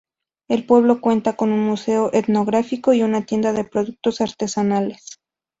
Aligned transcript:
El 0.47 0.65
pueblo 0.65 0.99
cuenta 0.99 1.35
con 1.35 1.51
un 1.51 1.63
Museo 1.63 2.09
Etnográfico 2.11 2.91
y 2.95 3.03
una 3.03 3.23
tienda 3.27 3.53
de 3.53 3.65
productos 3.65 4.19
artesanales. 4.19 5.19